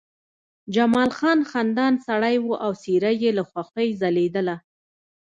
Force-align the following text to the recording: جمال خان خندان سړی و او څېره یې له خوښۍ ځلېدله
جمال 0.75 1.09
خان 1.17 1.39
خندان 1.51 1.93
سړی 2.07 2.35
و 2.41 2.47
او 2.65 2.71
څېره 2.83 3.11
یې 3.21 3.31
له 3.37 3.43
خوښۍ 3.49 3.89
ځلېدله 4.01 4.55